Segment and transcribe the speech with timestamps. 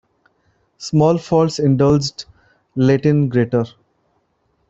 [0.79, 2.25] Small faults indulged
[2.75, 3.65] let in greater.